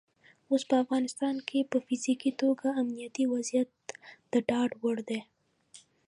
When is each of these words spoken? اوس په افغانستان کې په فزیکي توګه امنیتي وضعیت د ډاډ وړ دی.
اوس 0.51 0.63
په 0.69 0.75
افغانستان 0.83 1.35
کې 1.47 1.59
په 1.71 1.77
فزیکي 1.85 2.31
توګه 2.41 2.67
امنیتي 2.81 3.23
وضعیت 3.33 3.69
د 4.31 4.33
ډاډ 4.47 4.69
وړ 4.81 4.97
دی. 5.09 5.19